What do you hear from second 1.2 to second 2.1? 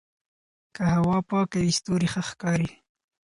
پاکه وي ستوري